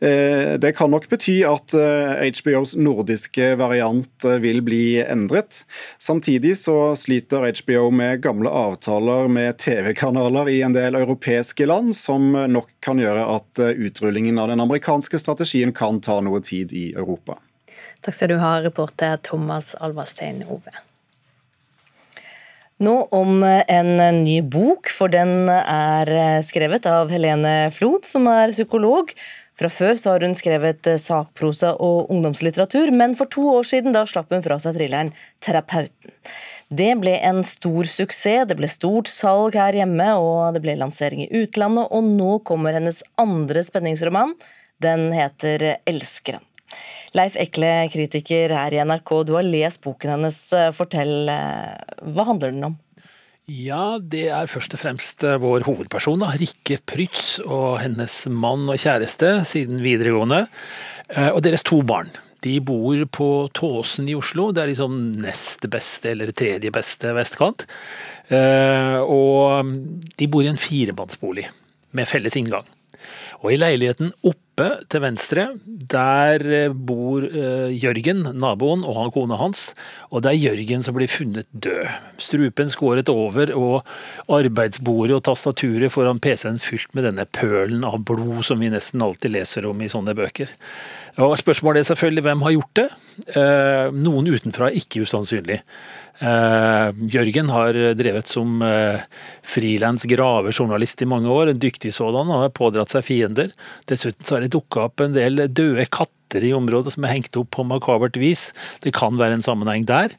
Eh, 0.00 0.54
det 0.62 0.70
kan 0.78 0.88
nok 0.94 1.10
bety 1.10 1.40
at 1.44 1.74
HBOs 1.74 2.72
eh, 2.72 2.80
nordiske 2.80 3.50
variant 3.60 4.24
eh, 4.24 4.38
vil 4.40 4.62
bli 4.64 5.02
endret. 5.02 5.64
Samtidig 6.00 6.54
så 6.62 6.94
sliter 6.96 7.50
HBO 7.58 7.90
med 7.92 8.22
gamle 8.24 8.54
avtaler 8.54 9.28
med 9.28 9.58
TV-kanaler 9.60 10.54
i 10.54 10.62
en 10.64 10.78
del 10.78 10.96
europeiske 11.02 11.68
land, 11.68 11.92
som 11.98 12.32
nok 12.32 12.70
kan 12.80 13.02
gjøre 13.02 13.28
at 13.34 13.66
utrullingen 13.74 14.40
av 14.40 14.54
den 14.54 14.62
amerikanske 14.62 15.20
strategien 15.20 15.74
kan 15.76 16.00
ta 16.00 16.22
noe 16.24 16.40
tid 16.40 16.72
i 16.72 16.92
Europa. 16.94 17.36
Takk 18.00 18.16
skal 18.16 18.32
du 18.32 18.38
ha, 18.40 18.54
reporter 18.64 19.18
Thomas 19.26 19.74
Alvarstein 19.76 20.44
Ove. 20.48 20.72
Nå 22.80 22.94
om 23.12 23.42
en 23.44 23.90
ny 24.24 24.38
bok, 24.40 24.88
for 24.88 25.12
den 25.12 25.50
er 25.52 26.40
skrevet 26.46 26.88
av 26.88 27.12
Helene 27.12 27.68
Flod, 27.76 28.08
som 28.08 28.24
er 28.32 28.54
psykolog. 28.54 29.12
Fra 29.60 29.68
før 29.68 29.98
så 30.00 30.14
har 30.14 30.24
hun 30.24 30.32
skrevet 30.32 30.88
sakprosa 31.02 31.74
og 31.76 32.08
ungdomslitteratur, 32.08 32.88
men 32.96 33.12
for 33.18 33.28
to 33.28 33.44
år 33.58 33.68
siden 33.68 33.92
da 33.92 34.06
slapp 34.08 34.32
hun 34.32 34.40
fra 34.46 34.56
seg 34.62 34.78
thrilleren 34.78 35.12
'Terapeuten'. 35.44 36.16
Det 36.72 36.94
ble 37.02 37.18
en 37.18 37.42
stor 37.44 37.84
suksess, 37.84 38.46
det 38.48 38.56
ble 38.56 38.70
stort 38.70 39.10
salg 39.12 39.58
her 39.60 39.76
hjemme, 39.76 40.06
og 40.16 40.54
det 40.54 40.62
ble 40.64 40.78
lansering 40.80 41.26
i 41.26 41.42
utlandet, 41.42 41.90
og 41.92 42.08
nå 42.08 42.38
kommer 42.48 42.78
hennes 42.78 43.02
andre 43.20 43.60
spenningsroman. 43.66 44.32
Den 44.80 45.10
heter 45.12 45.76
'Elskeren'. 45.84 46.46
Leif 47.16 47.34
Ekle, 47.40 47.88
kritiker 47.90 48.52
her 48.54 48.74
i 48.74 48.78
NRK, 48.86 49.10
du 49.26 49.34
har 49.34 49.46
lest 49.46 49.82
boken 49.82 50.14
hennes. 50.14 50.38
Fortell, 50.76 51.28
eh, 51.32 51.98
hva 52.14 52.26
handler 52.28 52.54
den 52.54 52.68
om? 52.70 52.78
Ja, 53.50 53.98
det 53.98 54.28
er 54.30 54.50
først 54.50 54.76
og 54.76 54.82
fremst 54.82 55.24
eh, 55.26 55.40
vår 55.42 55.66
hovedperson, 55.66 56.22
da, 56.22 56.30
Rikke 56.38 56.78
Prytz, 56.86 57.40
og 57.42 57.80
hennes 57.82 58.22
mann 58.30 58.68
og 58.70 58.78
kjæreste 58.78 59.40
siden 59.48 59.82
videregående, 59.82 60.44
eh, 61.10 61.30
og 61.32 61.42
deres 61.46 61.66
to 61.66 61.80
barn. 61.82 62.12
De 62.46 62.54
bor 62.64 63.02
på 63.12 63.30
Tåsen 63.58 64.06
i 64.08 64.14
Oslo, 64.16 64.48
det 64.54 64.62
er 64.62 64.70
liksom 64.70 65.00
nest 65.20 65.66
beste 65.72 66.14
eller 66.14 66.30
tredje 66.32 66.70
beste 66.72 67.10
vestkant. 67.12 67.66
Og 68.32 69.74
de 70.16 70.28
bor 70.30 70.46
i 70.46 70.48
en 70.48 70.56
firemannsbolig 70.56 71.44
med 71.92 72.08
felles 72.08 72.38
inngang. 72.40 72.64
Og 73.42 73.52
i 73.52 73.58
leiligheten 73.60 74.08
oppe 74.24 74.49
til 74.90 75.02
venstre, 75.04 75.44
der 75.64 76.44
eh, 76.46 76.72
bor 76.72 77.24
uh, 77.24 77.68
Jørgen, 77.72 78.22
naboen, 78.40 78.84
og 78.86 78.96
han 78.98 79.12
kona 79.14 79.38
hans. 79.40 79.70
Og 80.10 80.24
det 80.24 80.32
er 80.32 80.40
Jørgen 80.50 80.84
som 80.86 80.96
blir 80.96 81.10
funnet 81.10 81.48
død. 81.52 81.88
Strupen 82.20 82.72
skåret 82.72 83.12
over, 83.12 83.52
og 83.56 83.86
arbeidsbordet 84.40 85.18
og 85.18 85.24
tastaturet 85.28 85.92
foran 85.92 86.22
PC-en 86.22 86.60
fylt 86.62 86.92
med 86.96 87.08
denne 87.08 87.26
pølen 87.26 87.86
av 87.86 88.00
blod 88.06 88.44
som 88.46 88.60
vi 88.62 88.72
nesten 88.72 89.02
alltid 89.04 89.36
leser 89.36 89.68
om 89.70 89.80
i 89.80 89.90
sånne 89.92 90.16
bøker. 90.18 90.52
Og 91.20 91.36
Spørsmålet 91.40 91.82
er 91.82 91.90
selvfølgelig 91.90 92.26
hvem 92.26 92.44
har 92.46 92.54
gjort 92.54 92.76
det. 92.78 92.90
Uh, 93.34 93.96
noen 93.96 94.30
utenfra 94.30 94.70
er 94.70 94.78
ikke 94.78 95.02
usannsynlig. 95.04 95.60
Uh, 96.20 96.92
Jørgen 97.08 97.48
har 97.48 97.76
drevet 97.96 98.28
som 98.28 98.60
uh, 98.60 99.00
frilans 99.46 100.04
gravejournalist 100.08 101.00
i 101.00 101.08
mange 101.08 101.30
år, 101.32 101.50
en 101.50 101.60
dyktig 101.60 101.94
sådan, 101.96 102.28
og 102.28 102.44
har 102.44 102.52
pådratt 102.56 102.92
seg 102.92 103.06
fiender. 103.06 103.52
Dessuten 103.88 104.26
så 104.28 104.36
er 104.36 104.44
det 104.44 104.49
dukka 104.52 104.88
opp 104.88 105.04
en 105.04 105.16
del 105.16 105.46
døde 105.48 105.86
katter 105.92 106.44
i 106.46 106.52
området 106.54 106.94
som 106.94 107.06
er 107.06 107.14
hengt 107.16 107.38
opp 107.38 107.52
på 107.56 107.66
makabert 107.66 108.18
vis. 108.20 108.50
Det 108.84 108.94
kan 108.96 109.18
være 109.20 109.38
en 109.38 109.46
sammenheng 109.46 109.86
der. 109.88 110.14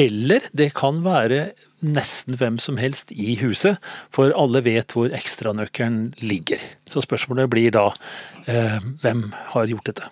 Eller 0.00 0.44
det 0.56 0.72
kan 0.78 1.04
være 1.04 1.52
nesten 1.84 2.38
hvem 2.40 2.58
som 2.62 2.78
helst 2.80 3.12
i 3.12 3.36
huset, 3.38 3.78
for 4.14 4.32
alle 4.34 4.64
vet 4.64 4.94
hvor 4.96 5.12
ekstranøkkelen 5.14 6.14
ligger. 6.24 6.60
Så 6.90 7.04
spørsmålet 7.04 7.50
blir 7.52 7.74
da 7.74 7.90
eh, 8.48 8.80
hvem 9.04 9.28
har 9.52 9.70
gjort 9.70 9.92
dette? 9.92 10.10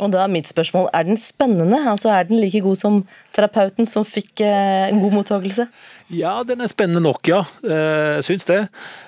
Og 0.00 0.08
da 0.12 0.22
er 0.22 0.30
mitt 0.32 0.48
spørsmål, 0.48 0.88
er 0.96 1.04
den 1.04 1.18
spennende? 1.20 1.76
Altså 1.90 2.08
Er 2.08 2.24
den 2.24 2.40
like 2.40 2.62
god 2.64 2.78
som 2.80 3.02
terapeuten 3.36 3.86
som 3.86 4.06
fikk 4.08 4.40
eh, 4.40 4.88
en 4.88 5.02
god 5.02 5.18
mottakelse? 5.18 5.66
Ja, 6.08 6.40
den 6.48 6.64
er 6.64 6.70
spennende 6.72 7.02
nok, 7.04 7.28
ja. 7.28 7.42
Eh, 7.60 8.22
syns 8.24 8.48
det. 8.48 8.62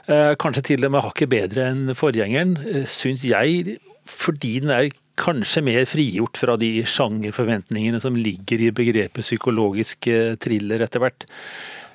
Eh, 0.09 0.35
kanskje 0.37 0.67
til 0.69 0.85
og 0.85 0.93
med 0.93 1.07
hakket 1.07 1.33
bedre 1.33 1.71
enn 1.73 1.95
forgjengeren, 1.97 2.59
syns 2.85 3.25
jeg. 3.25 3.79
Fordi 4.05 4.59
den 4.61 4.75
er 4.75 4.91
kanskje 5.17 5.62
mer 5.64 5.87
frigjort 5.88 6.37
fra 6.37 6.59
de 6.61 6.83
sjangerforventningene 6.85 8.00
som 8.03 8.19
ligger 8.19 8.67
i 8.67 8.73
begrepet 8.75 9.25
psykologisk 9.25 10.11
thriller 10.43 10.85
etter 10.85 11.00
hvert. 11.00 11.25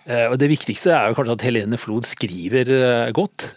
Og 0.10 0.40
Det 0.42 0.50
viktigste 0.50 0.90
er 0.96 1.10
jo 1.10 1.18
kanskje 1.18 1.36
at 1.38 1.44
Helene 1.46 1.78
Flod 1.78 2.08
skriver 2.10 3.12
godt. 3.14 3.52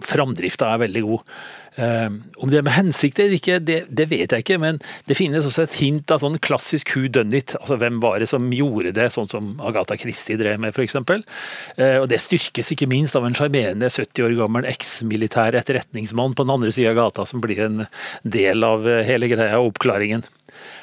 Framdrifta 0.00 0.70
er 0.72 0.84
veldig 0.86 1.02
god. 1.04 1.34
Om 1.78 2.50
det 2.50 2.58
er 2.58 2.64
med 2.66 2.74
hensikt 2.74 3.20
eller 3.20 3.36
ikke, 3.36 3.58
det, 3.62 3.76
det, 3.86 4.08
vet 4.10 4.32
jeg 4.32 4.42
ikke, 4.42 4.56
men 4.58 4.80
det 5.06 5.14
finnes 5.18 5.46
også 5.46 5.66
et 5.66 5.76
hint 5.78 6.10
av 6.10 6.22
sånn 6.22 6.38
klassisk 6.42 6.94
who 6.96 7.04
done 7.12 7.36
it. 7.36 7.52
Altså 7.60 7.76
hvem 7.78 8.00
var 8.02 8.18
det 8.18 8.30
som 8.32 8.48
gjorde 8.54 8.94
det, 8.96 9.10
sånn 9.14 9.30
som 9.30 9.52
Agatha 9.60 9.98
Christie 10.00 10.40
drev 10.40 10.58
med 10.62 10.72
f.eks. 10.72 10.96
Og 10.98 12.08
det 12.10 12.22
styrkes 12.24 12.72
ikke 12.74 12.88
minst 12.90 13.18
av 13.18 13.28
en 13.28 13.36
sjarmerende 13.36 13.92
70 13.92 14.26
år 14.26 14.34
gammel 14.40 14.66
eks-militær 14.72 15.58
etterretningsmann 15.60 16.34
på 16.34 16.48
den 16.48 16.56
andre 16.56 16.74
sida 16.74 16.96
av 16.96 17.02
gata, 17.02 17.28
som 17.28 17.44
blir 17.44 17.62
en 17.68 17.84
del 18.24 18.64
av 18.66 18.88
eh, 18.88 19.04
hele 19.06 19.30
greia 19.30 19.60
og 19.60 19.74
oppklaringen. 19.74 20.24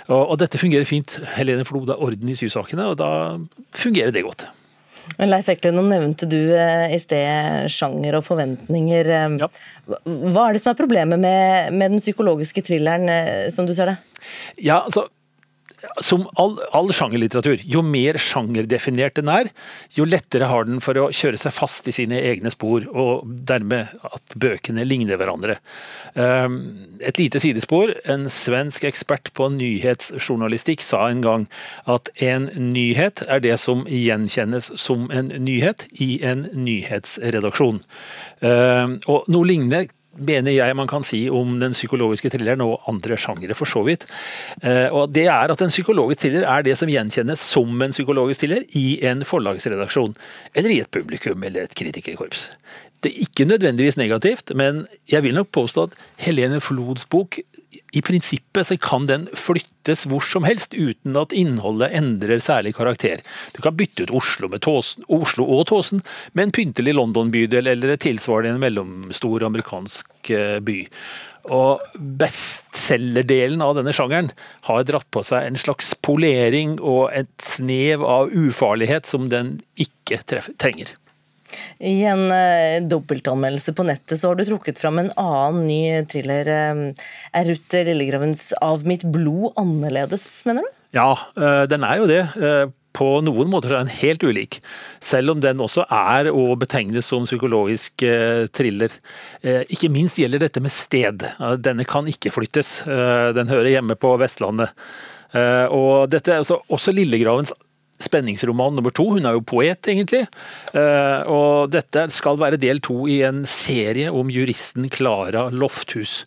Og, 0.07 0.21
og 0.21 0.37
dette 0.41 0.61
fungerer 0.61 0.87
fint. 0.87 1.17
Helene 1.35 1.65
Flod 1.67 1.91
har 1.91 2.01
orden 2.03 2.31
i 2.31 2.37
sysakene, 2.37 2.91
og 2.93 2.99
da 3.01 3.09
fungerer 3.75 4.13
det 4.15 4.25
godt. 4.27 4.47
Leif 5.25 5.49
Ekle, 5.53 5.71
nå 5.75 5.83
nevnte 5.87 6.27
du 6.29 6.39
eh, 6.55 6.91
i 6.95 6.99
sted 6.99 7.69
sjanger 7.71 8.17
og 8.19 8.25
forventninger. 8.27 9.11
Eh, 9.17 9.37
ja. 9.41 9.49
Hva 9.87 10.47
er 10.47 10.55
det 10.55 10.63
som 10.63 10.73
er 10.73 10.79
problemet 10.79 11.21
med, 11.21 11.75
med 11.75 11.95
den 11.95 12.03
psykologiske 12.03 12.65
thrilleren, 12.65 13.07
eh, 13.11 13.47
som 13.53 13.67
du 13.67 13.73
ser 13.77 13.93
det? 13.93 13.97
Ja, 14.57 14.81
altså 14.81 15.07
som 16.03 16.25
all, 16.39 16.55
all 16.75 16.91
sjangerlitteratur, 16.93 17.61
jo 17.65 17.81
mer 17.85 18.19
sjangerdefinert 18.21 19.17
den 19.19 19.31
er, 19.31 19.49
jo 19.95 20.07
lettere 20.07 20.49
har 20.49 20.67
den 20.67 20.81
for 20.83 20.97
å 20.99 21.07
kjøre 21.15 21.39
seg 21.39 21.55
fast 21.55 21.87
i 21.89 21.93
sine 21.95 22.19
egne 22.19 22.51
spor, 22.53 22.85
og 22.91 23.25
dermed 23.47 23.93
at 24.07 24.35
bøkene 24.39 24.85
ligner 24.87 25.19
hverandre. 25.19 25.57
Ehm, 26.19 26.59
et 26.99 27.19
lite 27.19 27.41
sidespor. 27.43 27.93
En 28.09 28.27
svensk 28.31 28.85
ekspert 28.87 29.31
på 29.37 29.49
nyhetsjournalistikk 29.55 30.83
sa 30.85 31.05
en 31.09 31.23
gang 31.25 31.47
at 31.91 32.09
en 32.23 32.49
nyhet 32.73 33.23
er 33.27 33.43
det 33.43 33.57
som 33.61 33.85
gjenkjennes 33.89 34.71
som 34.81 35.09
en 35.11 35.31
nyhet 35.45 35.87
i 36.01 36.19
en 36.25 36.47
nyhetsredaksjon. 36.53 37.81
Ehm, 38.45 38.99
og 39.11 39.29
noe 39.31 39.47
lignende 39.47 39.85
mener 40.15 40.53
jeg 40.55 40.75
man 40.77 40.89
kan 40.89 41.03
si 41.05 41.25
om 41.29 41.57
den 41.61 41.75
psykologiske 41.75 42.31
thrilleren 42.33 42.63
og 42.65 42.85
andre 42.89 43.17
sjangere, 43.19 43.57
for 43.57 43.69
så 43.69 43.83
vidt. 43.87 44.05
Eh, 44.61 44.87
og 44.91 45.13
det 45.15 45.27
er 45.27 45.51
at 45.51 45.61
En 45.65 45.73
psykologisk 45.73 46.21
thriller 46.21 46.45
er 46.45 46.63
det 46.63 46.77
som 46.77 46.89
gjenkjennes 46.89 47.41
som 47.41 47.81
en 47.81 47.91
psykologisk 47.91 48.43
thriller 48.43 48.63
i 48.77 48.99
en 49.07 49.23
forlagsredaksjon, 49.25 50.15
eller 50.53 50.69
i 50.69 50.79
et 50.83 50.91
publikum 50.91 51.43
eller 51.43 51.65
et 51.65 51.75
kritikerkorps. 51.75 52.51
Det 53.01 53.11
er 53.11 53.21
ikke 53.25 53.45
nødvendigvis 53.45 53.97
negativt, 53.97 54.55
men 54.55 54.85
jeg 55.09 55.23
vil 55.23 55.35
nok 55.35 55.51
påstå 55.51 55.83
at 55.89 55.97
Helene 56.17 56.61
Flods 56.61 57.05
bok 57.05 57.39
i 57.95 58.01
prinsippet 58.05 58.67
så 58.67 58.77
kan 58.81 59.07
den 59.09 59.27
flyttes 59.37 60.05
hvor 60.09 60.23
som 60.25 60.45
helst 60.47 60.75
uten 60.75 61.15
at 61.19 61.35
innholdet 61.35 61.93
endrer 61.95 62.41
særlig 62.43 62.75
karakter. 62.75 63.23
Du 63.55 63.61
kan 63.63 63.77
bytte 63.77 64.05
ut 64.05 64.15
Oslo, 64.19 64.49
Tåsen, 64.59 65.05
Oslo 65.07 65.47
og 65.57 65.67
Tåsen 65.71 66.03
med 66.33 66.47
en 66.47 66.55
pyntelig 66.55 66.95
London-bydel 66.97 67.71
eller 67.71 67.95
et 67.95 68.03
tilsvarende 68.03 68.55
en 68.57 68.65
mellomstor 68.65 69.47
amerikansk 69.47 70.33
eh, 70.35 70.59
by. 70.65 70.81
Og 71.55 71.81
bestselgerdelen 71.95 73.61
av 73.61 73.75
denne 73.77 73.93
sjangeren 73.95 74.31
har 74.67 74.85
dratt 74.87 75.07
på 75.13 75.21
seg 75.23 75.45
en 75.45 75.59
slags 75.61 75.93
polering 76.03 76.79
og 76.81 77.13
et 77.13 77.31
snev 77.41 78.03
av 78.03 78.33
ufarlighet 78.33 79.07
som 79.07 79.29
den 79.31 79.59
ikke 79.79 80.23
trenger. 80.25 80.95
I 81.79 81.95
en 82.09 82.27
uh, 82.31 82.85
dobbeltanmeldelse 82.87 83.73
på 83.75 83.85
nettet 83.87 84.19
så 84.19 84.31
har 84.31 84.39
du 84.39 84.45
trukket 84.47 84.79
fram 84.81 85.01
en 85.01 85.11
annen 85.19 85.65
ny 85.67 85.81
thriller. 86.11 86.47
Uh, 86.47 87.11
er 87.35 87.49
Ruth 87.49 87.75
Lillegravens 87.75 88.47
'Av 88.61 88.85
mitt 88.87 89.05
blod' 89.11 89.53
annerledes, 89.59 90.25
mener 90.47 90.65
du? 90.65 90.81
Ja, 90.95 91.11
uh, 91.35 91.65
den 91.69 91.83
er 91.83 92.01
jo 92.01 92.09
det. 92.09 92.23
På 92.95 93.17
noen 93.19 93.49
måter 93.51 93.73
er 93.73 93.81
den 93.83 93.91
helt 93.91 94.23
ulik, 94.23 94.61
selv 95.03 95.33
om 95.33 95.41
den 95.43 95.59
også 95.59 95.83
er 95.91 96.29
å 96.31 96.53
betegnes 96.55 97.09
som 97.11 97.25
psykologisk 97.27 98.05
thriller. 98.55 98.93
Ikke 99.43 99.89
minst 99.91 100.15
gjelder 100.15 100.45
dette 100.45 100.63
med 100.63 100.71
sted. 100.71 101.25
Denne 101.59 101.83
kan 101.83 102.07
ikke 102.07 102.31
flyttes. 102.31 102.85
Den 102.87 103.51
hører 103.51 103.73
hjemme 103.73 103.99
på 103.99 104.13
Vestlandet. 104.23 104.71
Og 105.75 106.07
dette 106.07 106.31
er 106.31 106.45
også, 106.45 106.61
også 106.71 106.95
Lillegravens 106.95 107.51
spenningsroman 108.01 108.75
nummer 108.75 108.93
to. 108.95 109.07
Hun 109.15 109.27
er 109.27 109.37
jo 109.37 109.45
poet, 109.45 109.87
egentlig. 109.91 110.25
Eh, 110.75 111.21
og 111.31 111.71
dette 111.73 112.07
skal 112.13 112.39
være 112.41 112.59
del 112.61 112.81
to 112.83 113.05
i 113.11 113.21
en 113.27 113.45
serie 113.49 114.11
om 114.11 114.31
juristen 114.33 114.89
Klara 114.93 115.47
Lofthus. 115.53 116.23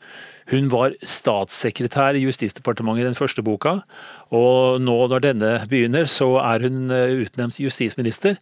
Hun 0.48 0.70
var 0.72 0.94
statssekretær 1.04 2.16
i 2.16 2.25
Justisdepartementet 2.25 3.04
i 3.04 3.08
den 3.10 3.18
første 3.18 3.44
boka, 3.44 3.82
og 4.32 4.80
nå 4.80 4.96
når 5.12 5.26
denne 5.26 5.50
begynner, 5.68 6.08
så 6.08 6.38
er 6.40 6.64
hun 6.64 6.88
eh, 6.94 7.18
utnevnt 7.26 7.60
justisminister. 7.60 8.38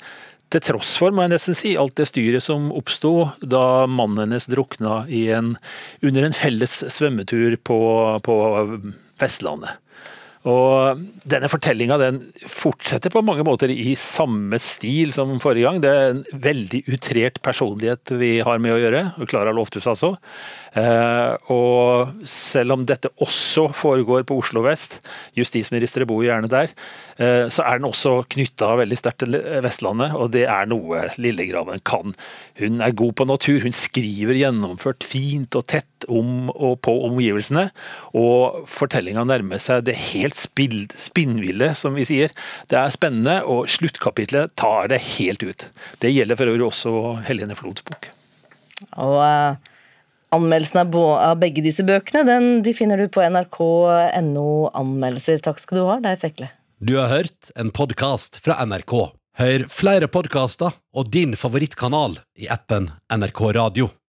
Til 0.54 0.62
tross 0.62 0.92
for, 1.00 1.10
må 1.10 1.24
jeg 1.24 1.32
nesten 1.32 1.58
si, 1.58 1.72
alt 1.74 1.96
det 1.98 2.06
styret 2.06 2.44
som 2.44 2.68
oppsto 2.70 3.32
da 3.42 3.88
mannen 3.90 4.28
hennes 4.28 4.46
drukna 4.46 5.00
en, 5.10 5.56
under 6.06 6.28
en 6.28 6.36
felles 6.36 6.76
svømmetur 6.94 7.58
på, 7.66 7.80
på 8.22 8.36
Vestlandet. 9.18 9.80
Og 10.46 11.00
denne 11.26 11.48
fortellinga 11.50 11.96
den 11.98 12.20
fortsetter 12.46 13.10
på 13.10 13.22
mange 13.26 13.42
måter 13.46 13.72
i 13.72 13.96
samme 13.98 14.60
stil 14.62 15.10
som 15.14 15.32
forrige 15.42 15.66
gang. 15.66 15.80
Det 15.82 15.90
er 15.90 16.12
en 16.12 16.22
veldig 16.44 16.84
utrert 16.92 17.40
personlighet 17.42 18.14
vi 18.20 18.36
har 18.46 18.60
med 18.62 18.76
å 18.76 18.78
gjøre, 18.78 19.02
og 19.18 19.30
Klara 19.30 19.54
Lofthus 19.56 19.88
altså. 19.90 20.12
Eh, 20.78 21.50
og 21.50 22.14
selv 22.30 22.76
om 22.76 22.84
dette 22.86 23.10
også 23.24 23.66
foregår 23.74 24.26
på 24.28 24.38
Oslo 24.38 24.62
vest, 24.66 25.00
justisministre 25.34 26.06
bor 26.06 26.22
gjerne 26.22 26.50
der, 26.52 26.70
eh, 27.18 27.48
så 27.50 27.66
er 27.66 27.80
den 27.80 27.90
også 27.90 28.20
knytta 28.30 28.70
veldig 28.78 29.00
sterkt 29.00 29.24
til 29.24 29.40
Vestlandet, 29.64 30.14
og 30.14 30.30
det 30.36 30.46
er 30.46 30.70
noe 30.70 31.08
Lillegraven 31.18 31.82
kan. 31.82 32.14
Hun 32.60 32.80
er 32.84 32.94
god 32.94 33.18
på 33.18 33.26
natur, 33.26 33.64
hun 33.66 33.74
skriver 33.74 34.38
gjennomført 34.38 35.06
fint 35.06 35.58
og 35.58 35.66
tett 35.74 35.90
om 36.08 36.50
og 36.54 36.80
på 36.86 36.94
omgivelsene, 37.06 37.68
og 38.16 38.66
fortellinga 38.70 39.26
nærmer 39.28 39.62
seg 39.62 39.86
det 39.88 39.96
helt 40.12 40.36
spinnville, 40.36 41.72
som 41.78 41.96
vi 41.98 42.06
sier. 42.08 42.34
Det 42.70 42.80
er 42.80 42.92
spennende, 42.94 43.38
og 43.44 43.70
sluttkapitlet 43.70 44.54
tar 44.58 44.92
det 44.92 45.02
helt 45.16 45.46
ut. 45.46 45.68
Det 46.02 46.12
gjelder 46.12 46.38
for 46.38 46.52
øvrig 46.52 46.68
også 46.68 46.92
Helene 47.28 47.58
Flods 47.58 47.86
bok. 47.86 48.10
Og 49.00 49.18
uh, 49.22 49.56
Anmeldelsen 50.34 50.80
av, 50.82 50.96
av, 50.96 51.36
begge 51.40 51.62
disse 51.64 51.84
bøkene 51.86 52.24
den, 52.26 52.48
de 52.66 52.74
finner 52.74 52.98
du 52.98 53.06
på 53.12 53.22
nrk.no 53.22 54.48
anmeldelser. 54.74 55.38
Takk 55.44 55.62
skal 55.62 55.78
du 55.78 55.84
ha, 55.86 56.00
Leif 56.02 56.26
Ekle. 56.26 56.50
Du 56.82 56.96
har 56.98 57.12
hørt 57.12 57.52
en 57.56 57.70
podkast 57.72 58.40
fra 58.44 58.58
NRK. 58.66 58.96
Hør 59.36 59.66
flere 59.70 60.08
podkaster 60.12 60.74
og 60.96 61.12
din 61.14 61.36
favorittkanal 61.38 62.18
i 62.40 62.50
appen 62.52 62.90
NRK 63.12 63.42
Radio. 63.56 63.88